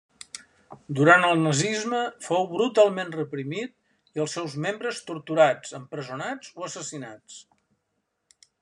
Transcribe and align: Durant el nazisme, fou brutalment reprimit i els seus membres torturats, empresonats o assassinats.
Durant 0.99 1.25
el 1.25 1.35
nazisme, 1.41 1.99
fou 2.27 2.47
brutalment 2.53 3.13
reprimit 3.17 3.75
i 4.19 4.23
els 4.25 4.35
seus 4.39 4.55
membres 4.65 5.03
torturats, 5.11 5.75
empresonats 5.83 6.57
o 6.63 6.65
assassinats. 6.71 7.39